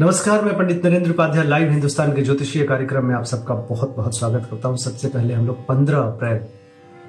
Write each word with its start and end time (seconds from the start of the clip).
नमस्कार, 0.00 0.44
मैं 0.44 0.56
पंडित 0.58 0.84
नरेंद्र 0.84 1.10
उपाध्याय 1.10 1.44
लाइव 1.46 1.70
हिंदुस्तान 1.70 2.12
के 2.12 2.22
ज्योतिषीय 2.22 2.62
कार्यक्रम 2.66 3.04
में 3.06 3.14
आप 3.14 3.24
सबका 3.24 3.54
बहुत 3.54 3.94
बहुत 3.96 4.16
स्वागत 4.18 4.46
करता 4.50 4.68
हूँ। 4.68 4.76
सबसे 4.76 5.08
पहले 5.08 5.34
हम 5.34 5.46
लोग 5.46 5.66
15 5.66 5.98
अप्रैल 5.98 6.40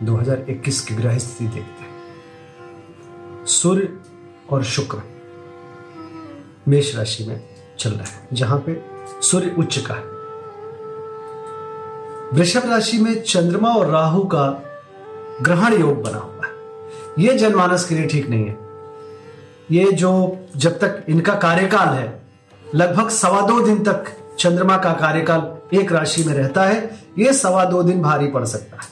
2021 0.05 0.81
की 0.81 0.95
ग्रह 0.95 1.17
स्थिति 1.17 1.45
देखते 1.45 1.83
हैं। 1.83 3.45
सूर्य 3.45 3.89
और 4.49 4.63
शुक्र 4.63 4.97
मेष 6.67 6.95
राशि 6.95 7.23
में 7.23 7.41
चल 7.79 7.89
रहा 7.89 8.03
है, 8.03 8.27
जहाँ 8.33 8.63
पे 8.67 8.81
सूर्य 9.21 9.55
उच्च 9.57 9.77
का 9.87 9.93
है। 9.93 10.03
वृषभ 12.33 12.69
राशि 12.69 12.97
में 12.97 13.21
चंद्रमा 13.21 13.69
और 13.69 13.89
राहु 13.89 14.23
का 14.25 14.47
ग्रहण 15.41 15.73
योग 15.73 16.03
बना 16.03 16.17
हुआ 16.17 16.45
है। 16.45 17.23
यह 17.23 17.37
जनमानस 17.37 17.87
के 17.89 17.95
लिए 17.95 18.07
ठीक 18.07 18.29
नहीं 18.29 18.45
है। 18.45 18.57
ये 19.71 19.91
जो 19.93 20.37
जब 20.55 20.79
तक 20.79 21.03
इनका 21.09 21.35
कार्यकाल 21.35 21.87
है 21.87 22.24
लगभग 22.73 23.09
सवा 23.09 23.41
दो 23.41 23.61
दिन 23.61 23.83
तक 23.83 24.05
चंद्रमा 24.39 24.77
का 24.77 24.93
कार्यकाल 24.93 25.57
एक 25.73 25.91
राशि 25.91 26.23
में 26.23 26.33
रहता 26.33 26.63
है। 26.63 26.99
यह 27.19 27.31
सवा 27.31 27.65
दो 27.65 27.83
दिन 27.83 28.01
भारी 28.01 28.27
पड़ 28.27 28.45
सकता 28.45 28.77
है। 28.77 28.87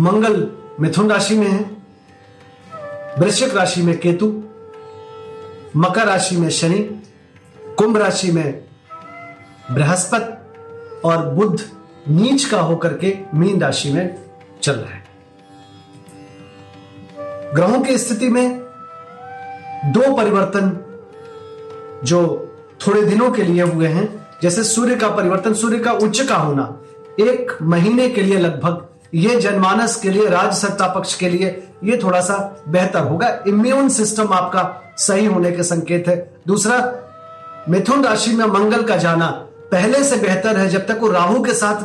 मंगल 0.00 0.52
मिथुन 0.80 1.12
राशि 1.12 1.38
में 1.38 1.48
है। 1.48 1.76
वृश्चिक 3.18 3.56
राशि 3.56 3.82
में 3.82 3.98
केतु। 3.98 4.42
मकर 5.76 6.06
राशि 6.06 6.36
में 6.36 6.50
शनि। 6.50 7.02
कुंभ 7.78 7.96
राशि 7.96 8.32
में 8.32 8.64
बृहस्पति। 9.70 10.36
और 11.04 11.28
बुध 11.28 11.62
नीच 12.08 12.44
का 12.44 12.60
होकर 12.60 12.94
के 12.94 13.18
मीन 13.34 13.60
राशि 13.60 13.92
में 13.92 14.20
चल 14.62 14.72
रहा 14.72 14.90
है। 14.90 15.04
ग्रहों 17.54 17.80
की 17.80 17.98
स्थिति 17.98 18.28
में 18.28 18.58
दो 19.84 20.16
परिवर्तन 20.16 20.89
जो 22.04 22.46
थोड़े 22.86 23.02
दिनों 23.02 23.30
के 23.30 23.42
लिए 23.42 23.62
हुए 23.62 23.86
हैं, 23.86 24.08
जैसे 24.42 24.64
सूर्य 24.64 24.96
का 24.96 25.08
परिवर्तन, 25.08 25.54
सूर्य 25.54 25.78
का 25.78 25.92
उच्च 25.92 26.20
का 26.20 26.36
होना, 26.36 26.62
एक 27.20 27.56
महीने 27.62 28.08
के 28.08 28.22
लिए 28.22 28.38
लगभग, 28.38 28.86
ये 29.14 29.40
जनमानस 29.40 29.96
के 29.96 30.10
लिए 30.10 30.28
राज 30.28 30.52
सत्ता 30.52 30.86
पक्ष 30.86 31.14
के 31.14 31.28
लिए, 31.28 31.62
ये 31.84 32.00
थोड़ा 32.02 32.20
सा 32.20 32.62
बेहतर 32.68 33.00
होगा। 33.00 33.28
इम्यून 33.46 33.88
सिस्टम 33.88 34.32
आपका 34.32 34.94
सही 34.98 35.26
होने 35.26 35.52
के 35.52 35.62
संकेत 35.62 36.08
है। 36.08 36.16
दूसरा, 36.46 36.78
मिथुन 37.68 38.04
राशि 38.04 38.32
में 38.32 38.44
मंगल 38.44 38.82
का 38.82 38.96
जाना 38.96 39.26
पहले 39.72 40.02
से 40.04 40.16
बेहतर 40.16 40.56
है। 40.56 40.68
जब 40.68 40.86
तक 40.86 40.98
वो 41.00 41.08
राहु 41.08 41.42
के 41.42 41.54
साथ 41.54 41.82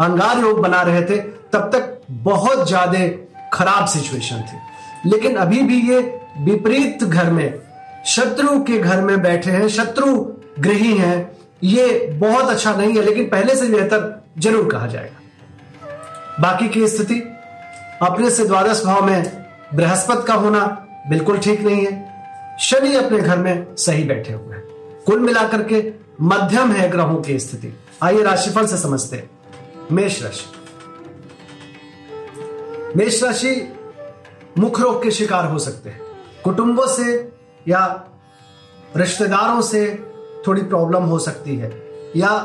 अंगार 0.00 0.40
योग 0.40 0.60
बना 0.60 0.82
रहे 0.82 1.02
थे, 1.02 1.16
तब 1.52 1.70
तक 1.74 1.98
बहुत 2.10 2.66
ज़्यादा 2.68 2.98
खराब 3.52 3.86
सिचुएशन 3.86 4.36
थी। 4.36 5.10
लेकिन 5.10 5.36
अभी 5.36 5.62
भी 5.62 5.80
ये 5.90 5.98
विपरीत 6.40 7.04
घर 7.04 7.30
में 7.30 7.65
शत्रु 8.06 8.58
के 8.62 8.78
घर 8.78 9.00
में 9.00 9.22
बैठे 9.22 9.50
हैं, 9.50 9.68
शत्रु 9.68 10.14
ग्रही 10.58 10.96
हैं। 10.96 11.36
ये 11.62 12.06
बहुत 12.12 12.50
अच्छा 12.50 12.74
नहीं 12.76 12.94
है, 12.94 13.02
लेकिन 13.02 13.28
पहले 13.28 13.54
से 13.56 13.68
बेहतर 13.68 14.24
ज़रूर 14.38 14.70
कहा 14.72 14.86
जाएगा। 14.86 15.20
बाकी 16.40 16.68
की 16.68 16.88
स्थिति? 16.88 17.14
अपने 18.02 18.30
से 18.30 18.44
द्वादश 18.44 18.84
भाव 18.84 19.04
में 19.06 19.46
बृहस्पति 19.74 20.26
का 20.26 20.34
होना 20.34 20.86
बिल्कुल 21.08 21.38
ठीक 21.38 21.60
नहीं 21.60 21.86
है। 21.86 22.56
शनि 22.60 22.94
अपने 22.94 23.18
घर 23.18 23.38
में 23.38 23.76
सही 23.76 24.04
बैठे 24.04 24.32
हुए 24.32 24.56
हैं। 24.56 24.62
कुल 25.06 25.20
मिलाकर 25.20 25.62
के 25.62 25.92
मध्यम 26.20 26.72
है 26.72 26.88
ग्रहों 26.90 27.20
की 27.20 27.38
स्थिति। 27.38 27.72
आइए 28.02 28.22
राशिफल 28.22 28.66
से 28.66 28.76
समझते 28.76 29.16
हैं। 29.16 29.30
मेष 29.92 30.22
राशि। 30.22 30.44
मेष 32.96 33.22
राशि 33.22 33.72
मुख 34.58 34.80
रोग 34.80 35.02
के 35.02 35.10
शिकार 35.10 35.44
हो 35.44 35.58
सकते 35.58 35.90
हैं। 35.90 36.00
कुटुंबों 36.44 36.86
से 36.86 37.35
या 37.68 38.08
रिश्तेदारों 38.96 39.62
से 39.62 40.08
थोड़ी 40.46 40.62
प्रॉब्लम 40.62 41.02
हो 41.02 41.18
सकती 41.18 41.56
है, 41.56 41.70
या 42.16 42.38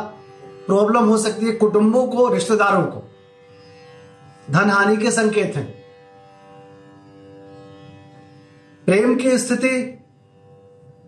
प्रॉब्लम 0.67 1.05
हो 1.05 1.17
सकती 1.17 1.45
है 1.45 1.51
कुटुंबों 1.51 2.07
को, 2.07 2.33
रिश्तेदारों 2.33 2.83
को। 2.83 3.07
धन 4.51 4.69
हानि 4.69 4.97
के 4.97 5.11
संकेत 5.11 5.55
हैं। 5.55 5.81
प्रेम 8.85 9.15
की 9.15 9.37
स्थिति 9.37 9.97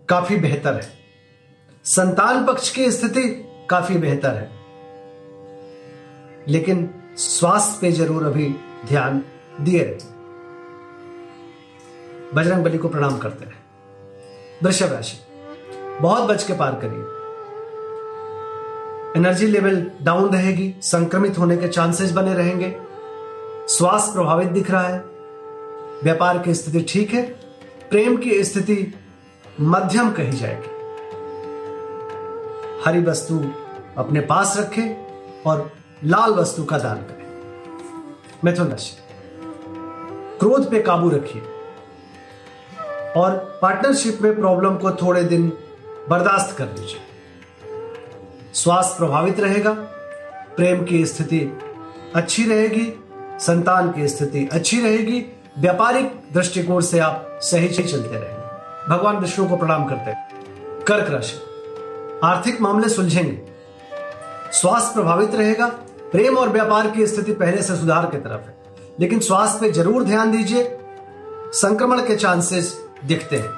काफ़ी 0.08 0.36
बेहतर 0.36 0.74
है। 0.74 0.92
संतान 1.84 2.46
पक्ष 2.46 2.70
की 2.70 2.90
स्थिति 2.92 3.28
काफ़ी 3.70 3.98
बेहतर 3.98 4.34
है। 4.34 4.50
लेकिन 6.48 6.94
स्वास्थ्य 7.16 7.78
पे 7.80 7.92
ज़रूर 7.92 8.24
अभी 8.24 8.54
ध्यान 8.88 9.24
दिए 9.60 9.82
रहे। 9.82 10.14
बजरंग 12.34 12.64
बली 12.64 12.78
को 12.78 12.88
प्रणाम 12.88 13.18
करते 13.18 13.44
रहे 13.44 13.63
वृषभ 14.62 14.92
राशि। 14.92 15.18
बहुत 16.00 16.22
बच 16.22 16.44
के 16.44 16.52
पार 16.52 16.72
करिए। 16.82 17.14
एनर्जी 19.16 19.46
लेवल 19.46 19.90
डाउन 20.02 20.32
रहेगी, 20.32 20.74
संक्रमित 20.82 21.38
होने 21.38 21.56
के 21.56 21.68
चांसेस 21.68 22.12
बने 22.12 22.34
रहेंगे। 22.34 22.76
स्वास्थ्य 23.68 24.12
प्रभावित 24.12 24.48
दिख 24.48 24.70
रहा 24.70 24.88
है। 24.88 24.98
व्यापार 26.02 26.38
की 26.38 26.54
स्थिति 26.54 26.86
ठीक 26.88 27.14
है। 27.14 27.22
प्रेम 27.90 28.16
की 28.16 28.44
स्थिति 28.44 28.94
मध्यम 29.60 30.10
कही 30.10 30.32
जाएगी। 30.32 30.74
हरी 32.84 33.02
वस्तु 33.02 33.44
अपने 33.98 34.20
पास 34.20 34.56
रखें 34.58 35.06
और 35.46 35.72
लाल 36.04 36.30
वस्तु 36.32 36.64
का 36.64 36.78
दान 36.78 36.96
करें। 36.96 37.24
मिथुन 38.44 38.68
राशि। 38.68 38.96
क्रोध 40.38 40.70
पे 40.70 40.82
काबू 40.82 41.10
रखिए। 41.10 41.42
और 43.16 43.58
पार्टनरशिप 43.62 44.18
में 44.22 44.36
प्रॉब्लम 44.36 44.76
को 44.76 44.90
थोड़े 44.90 45.24
दिन 45.24 45.52
बर्दाश्त 46.08 46.56
कर 46.56 46.64
लीजिए 46.64 47.00
स्वास्थ्य 48.54 48.94
प्रभावित 48.98 49.40
रहेगा, 49.40 49.72
प्रेम 50.56 50.84
की 50.84 51.06
स्थिति 51.06 51.58
अच्छी 52.14 52.46
रहेगी, 52.46 53.04
संतान 53.40 53.92
की 53.92 54.08
स्थिति 54.08 54.48
अच्छी 54.52 54.80
रहेगी, 54.80 55.26
व्यापारिक 55.58 56.22
दृष्टिकोण 56.32 56.80
से 56.80 56.98
आप 56.98 57.38
सही 57.42 57.68
सही 57.68 57.84
चलते 57.84 58.14
रहेंगे। 58.14 58.44
भगवान 58.88 59.16
विष्णु 59.16 59.48
को 59.48 59.56
प्रणाम 59.56 59.84
करते 59.84 60.10
हैं। 60.10 60.28
कर्क 60.84 61.10
राशि, 61.10 61.40
आर्थिक 62.24 62.60
मामले 62.60 62.88
सुलझेंगे। 62.88 63.42
स्वास्थ्य 64.52 64.94
प्रभावित 64.94 65.34
रहेगा, 65.34 65.66
प्रेम 66.12 66.38
और 66.38 66.48
व्यापार 66.48 66.90
की 66.90 67.06
स्थिति 67.06 67.32
पहले 67.32 67.62
से 67.62 67.76
सुधार 67.76 68.06
की 68.06 68.16
तरफ़ 68.16 68.48
है। 68.48 68.56
लेकिन 69.00 69.20
स्वास्थ्य 69.20 69.60
पे 69.60 69.72
ज़रूर 69.72 70.04
ध्यान 70.04 70.30
दीजिए। 70.30 70.78
संक्रमण 71.52 72.00
के 72.00 72.16
चांसेस 72.16 72.83
दिखते 73.06 73.36
हैं। 73.36 73.50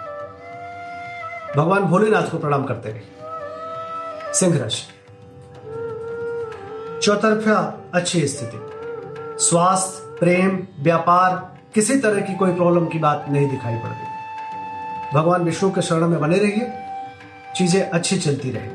भगवान 1.56 1.82
भोलेनाथ 1.82 2.30
को 2.30 2.38
प्रणाम 2.38 2.64
करते 2.64 2.88
रहे 2.88 4.34
सिंह 4.34 4.58
राशि। 4.58 4.86
चौतरफा 7.02 7.58
अच्छी 7.94 8.26
स्थिति। 8.28 8.58
स्वास्थ्य, 9.44 10.16
प्रेम, 10.18 10.66
व्यापार, 10.80 11.34
किसी 11.74 11.98
तरह 11.98 12.20
की 12.20 12.34
कोई 12.34 12.52
प्रॉब्लम 12.52 12.86
की 12.86 12.98
बात 12.98 13.26
नहीं 13.28 13.48
दिखाई 13.48 13.74
पड़ 13.74 13.88
रही 13.88 15.14
भगवान 15.14 15.42
विष्णु 15.42 15.70
के 15.70 15.82
शरण 15.82 16.08
में 16.08 16.20
बने 16.20 16.38
रहिए। 16.38 16.70
चीज़ें 17.56 17.90
अच्छी 17.90 18.16
चलती 18.18 18.50
रहे 18.50 18.68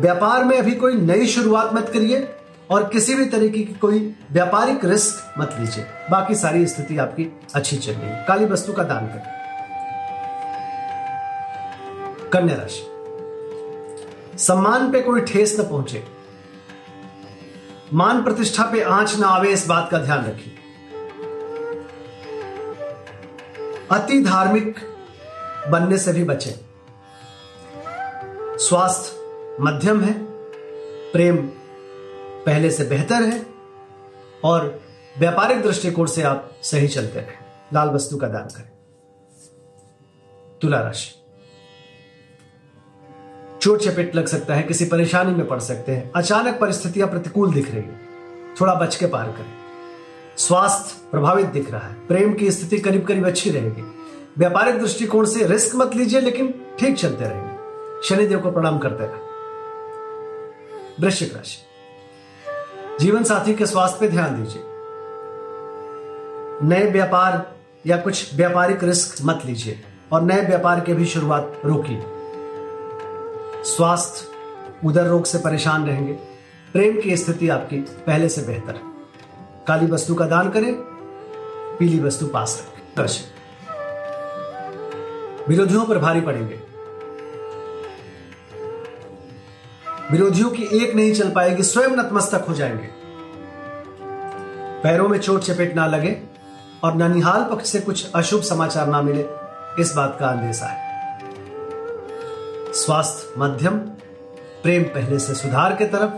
व्यापार 0.00 0.44
में 0.44 0.58
अभी 0.58 0.72
कोई 0.72 0.94
नई 0.94 1.26
शुरुआत 1.26 1.72
मत 1.74 1.88
करिए। 1.88 2.20
और 2.70 2.88
किसी 2.88 3.14
भी 3.14 3.26
तरीके 3.26 3.58
की 3.58 3.74
कोई 3.74 4.16
व्यापारिक 4.32 4.84
रिस्क 4.84 5.34
मत 5.38 5.56
लीजिए। 5.60 5.84
बाकी 6.10 6.34
सारी 6.34 6.66
स्थिति 6.66 6.98
आपकी 6.98 7.40
अच्छी 7.54 7.76
चल 7.76 7.92
रही 7.92 8.10
है। 8.10 8.24
काली 8.28 8.44
वस्तु 8.44 8.72
का 8.72 8.82
दान 8.82 9.06
करें। 9.06 9.36
कन्या 12.30 12.56
राशि। 12.56 12.86
सम्मान 14.38 14.92
पे 14.92 15.00
कोई 15.00 15.20
ठेस 15.20 15.60
न 15.60 15.62
पहुँचे। 15.62 16.04
मान 17.94 18.22
प्रतिष्ठा 18.22 18.64
पे 18.64 18.82
आँच 18.82 19.16
ना 19.16 19.28
आवे, 19.28 19.48
इस 19.48 19.66
बात 19.66 19.88
का 19.90 19.98
ध्यान 19.98 20.24
रखिए। 20.26 20.52
अति 23.90 24.24
धार्मिक 24.24 24.76
बनने 25.68 25.98
से 25.98 26.12
भी 26.12 26.24
बचें। 26.24 26.52
स्वास्थ्य 28.58 29.16
मध्यम 29.60 30.00
है, 30.00 30.12
प्रेम 31.12 31.50
पहले 32.46 32.70
से 32.70 32.84
बेहतर 32.84 33.22
है 33.22 33.46
और 34.44 34.80
व्यापारिक 35.18 35.62
दृष्टिकोण 35.62 36.06
से 36.06 36.22
आप 36.22 36.50
सही 36.62 36.88
चलते 36.88 37.20
रहे। 37.20 37.44
लाल 37.74 37.88
वस्तु 37.88 38.16
का 38.16 38.28
दान 38.28 38.42
करें। 38.42 38.70
तुला 40.62 40.80
राशि। 40.80 41.14
चोट 43.62 43.80
चपेट 43.80 44.16
लग 44.16 44.26
सकता 44.26 44.54
है, 44.54 44.62
किसी 44.62 44.84
परेशानी 44.84 45.34
में 45.34 45.46
पड़ 45.46 45.60
सकते 45.60 45.92
हैं। 45.92 46.12
अचानक 46.16 46.60
परिस्थितियाँ 46.60 47.08
प्रतिकूल 47.08 47.52
दिख 47.52 47.70
रही 47.70 47.82
है। 47.82 48.00
थोड़ा 48.60 48.74
बच 48.74 48.96
के 48.96 49.06
पार 49.06 49.26
करें। 49.26 49.52
स्वास्थ्य 50.36 51.08
प्रभावित 51.10 51.46
दिख 51.46 51.70
रहा 51.70 51.88
है। 51.88 52.06
प्रेम 52.06 52.34
की 52.34 52.50
स्थिति 52.50 52.78
करीब 52.78 53.06
करीब 53.06 53.26
अच्छी 53.26 53.50
रहेगी। 53.50 53.82
व्यापारिक 54.38 54.78
दृष्टिकोण 54.78 55.24
से 55.24 55.46
रिस्क 55.46 55.76
मत 55.76 55.94
लीजिए, 55.94 56.20
लेकिन 56.20 56.66
ठीक 56.78 56.96
चलते 56.96 57.24
रहेंगे 57.24 57.56
शनिदेव 58.02 58.40
को 58.40 58.50
प्रणाम 58.50 58.78
करते 58.78 59.04
रहे। 59.06 59.20
वृश्चिक 61.00 61.36
राशि। 61.36 61.65
जीवन 63.00 63.24
साथी 63.24 63.54
के 63.54 63.66
स्वास्थ्य 63.66 63.98
पे 64.00 64.08
ध्यान 64.08 64.36
दीजिए। 64.36 64.62
नए 66.68 66.90
व्यापार 66.90 67.54
या 67.86 67.96
कुछ 67.96 68.34
व्यापारिक 68.34 68.84
रिस्क 68.84 69.16
मत 69.22 69.42
लीजिए 69.44 69.80
और 70.12 70.22
नए 70.22 70.40
व्यापार 70.40 70.80
की 70.80 70.94
भी 70.94 71.06
शुरुआत 71.06 71.60
रोकिए। 71.64 72.02
स्वास्थ्य 73.64 74.28
उदर 74.88 75.06
रोग 75.06 75.24
से 75.24 75.38
परेशान 75.38 75.86
रहेंगे। 75.86 76.12
प्रेम 76.72 77.00
की 77.00 77.16
स्थिति 77.16 77.48
आपकी 77.48 77.76
पहले 77.76 78.28
से 78.28 78.42
बेहतर 78.42 78.80
काली 79.68 79.86
वस्तु 79.86 80.14
का 80.14 80.26
दान 80.26 80.50
करें, 80.50 80.74
पीली 81.78 82.00
वस्तु 82.00 82.26
पास 82.26 82.66
रखें। 82.98 83.36
विरोधियों 85.48 85.84
पर 85.84 85.98
भारी 85.98 86.20
पड़ेंगे। 86.20 86.75
विरोधियों 90.12 90.50
की 90.50 90.62
एक 90.62 90.94
नहीं 90.94 91.14
चल 91.14 91.30
पाएगी, 91.30 91.62
स्वयं 91.62 91.88
नतमस्तक 91.88 92.44
हो 92.48 92.54
जाएँगे। 92.54 92.88
पैरों 94.82 95.08
में 95.08 95.18
चोट 95.18 95.42
चपेट 95.42 95.76
ना 95.76 95.86
लगे 95.86 96.22
और 96.84 96.94
ननिहाल 96.94 97.44
पक्ष 97.44 97.70
से 97.70 97.80
कुछ 97.80 98.12
अशुभ 98.14 98.42
समाचार 98.42 98.86
ना 98.86 99.02
मिले, 99.02 99.26
इस 99.82 99.94
बात 99.96 100.16
का 100.20 100.26
अंदेशा 100.28 100.66
है। 100.66 100.86
स्वास्थ्य, 102.72 103.34
मध्यम, 103.38 103.78
प्रेम 104.62 104.82
पहले 104.82 105.18
से 105.18 105.34
सुधार 105.34 105.76
के 105.76 105.84
तरफ़, 105.84 106.10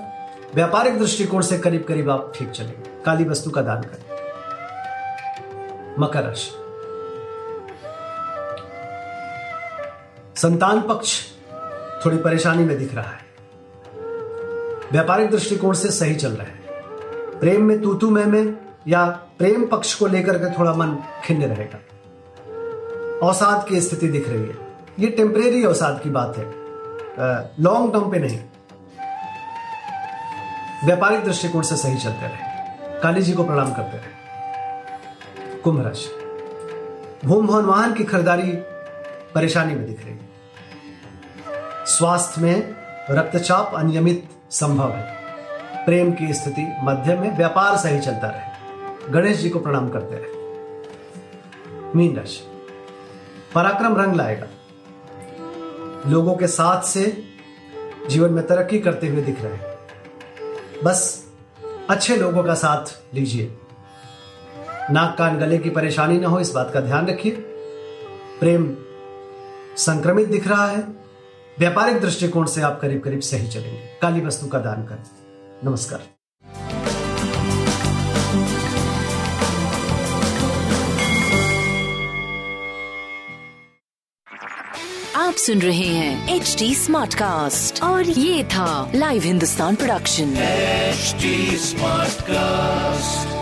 व्यापारिक 0.55 0.99
दृष्टिकोण 0.99 1.43
से 1.43 1.59
करीब 1.59 1.85
करीब 1.89 2.11
आप 2.11 2.33
ठीक 2.37 2.51
चलेंगे। 2.51 3.05
काली 3.05 3.25
वस्तु 3.25 3.51
का 3.51 3.63
दान 3.63 3.83
करें। 3.83 4.19
मकर 5.99 6.23
राशि। 6.23 6.51
संतान 10.37 10.81
पक्ष 10.81 11.21
थोड़ी 12.05 12.17
परेशानी 12.17 12.65
में 12.65 12.79
दिख 12.79 12.95
रहा 12.95 13.11
है। 13.11 13.28
व्यापारिक 14.93 15.31
दृष्टिकोण 15.31 15.75
से 15.75 15.91
सही 15.91 16.15
चल 16.15 16.31
रहा 16.31 16.47
है। 16.47 16.59
प्रेम 17.41 17.65
में 17.65 17.83
तूतू 17.83 18.11
में, 18.11 18.27
में 18.27 18.59
या 18.89 19.07
प्रेम 19.07 19.67
पक्ष 19.67 19.95
को 19.95 20.07
लेकर 20.07 20.39
के 20.39 20.59
थोड़ा 20.59 20.73
मन 20.73 20.97
खिन्न 21.25 21.45
रहेगा। 21.45 21.79
अवसाद 23.27 23.69
की 23.69 23.81
स्थिति 23.81 24.09
दिख 24.09 24.29
रही 24.29 24.41
है। 24.41 24.59
ये 24.99 25.07
टेम्परेरी 25.07 25.65
अवसाद 25.65 26.01
की 26.05 26.11
बात 26.11 26.39
है। 26.39 26.45
लॉन्ग 27.61 27.93
टर्म 27.93 28.11
पे 28.11 28.19
नहीं। 28.19 28.41
व्यापारिक 30.85 31.25
दृष्टिकोण 31.25 31.63
से 31.63 31.77
सही 31.77 31.99
चलते 31.99 32.21
रहे। 32.21 33.01
काली 33.01 33.23
जी 33.23 33.33
को 33.33 33.45
प्रणाम 33.45 33.73
करते 33.73 33.97
रहे। 33.97 34.19
कुंभ 35.61 35.85
राशि। 35.85 36.09
भूम 37.25 37.47
भवन 37.47 37.65
वाहन 37.65 37.95
की 37.95 38.05
खरीदारी 38.05 38.53
परेशानी 39.35 39.75
में 39.75 39.87
दिख 39.87 40.05
रही 40.05 40.15
है। 40.15 40.29
स्वास्थ्य 41.87 42.41
में 42.41 42.75
रक्तचाप 43.11 43.73
अनियमित 43.77 44.29
संभव 44.51 44.91
है। 44.91 45.17
प्रेम 45.85 46.13
की 46.13 46.35
स्थिति 46.35 46.77
मध्यम 46.83 47.21
में 47.21 47.37
व्यापार 47.37 47.77
सही 47.77 48.01
चलता 48.01 48.27
रहे। 48.27 48.49
गणेश 49.13 49.37
जी 49.37 49.51
को 49.51 49.59
प्रणाम 49.59 49.89
करते 49.89 50.17
रहे। 50.17 50.39
मीन 51.97 52.17
राशि। 52.17 52.45
पराक्रम 53.55 54.01
रंग 54.01 54.15
लाएगा। 54.15 54.47
लोगों 56.07 56.37
के 56.37 56.47
साथ 56.47 56.83
से 56.83 57.23
जीवन 58.09 58.31
में 58.31 58.47
तरक्की 58.47 58.79
करते 58.79 59.09
हुए 59.09 59.23
दिख 59.23 59.43
रहे 59.43 59.53
हैं। 59.53 59.79
बस 60.85 61.27
अच्छे 61.91 62.17
लोगों 62.17 62.45
का 62.45 62.55
साथ 62.55 63.15
लीजिए। 63.15 63.59
नाक 64.91 65.19
कान 65.19 65.39
गले 65.39 65.59
की 65.59 65.71
परेशानी 65.71 66.19
ना 66.19 66.29
हो, 66.29 66.41
इस 66.41 66.51
बात 66.51 66.71
का 66.75 66.81
ध्यान 66.81 67.07
रखिए। 67.07 67.33
प्रेम 68.41 68.77
संक्रमित 69.77 70.29
दिख 70.29 70.49
रहा 70.49 70.67
है। 70.67 71.08
व्यापारिक 71.59 72.01
दृष्टिकोण 72.01 72.47
से 72.47 72.63
आप 72.63 72.79
करीब 72.81 73.01
करीब 73.01 73.21
सही 73.21 73.49
चलेंगे। 73.49 73.99
काली 74.03 74.21
वस्तु 74.21 74.47
का 74.47 74.59
दान 74.59 74.83
करें। 74.85 75.05
नमस्कार। 75.65 76.01
आप 85.17 85.35
सुन 85.35 85.63
रहे 85.63 85.87
हैं 85.87 86.37
एच 86.37 86.55
डी 86.59 86.75
स्मार्ट 86.75 87.15
कास्ट 87.15 87.83
और 87.83 88.03
ये 88.03 88.45
था 88.45 88.93
live 88.95 89.23
Hindustan 89.23 89.77
production 89.77 90.37
HD 90.37 91.57
smartcast 92.23 93.38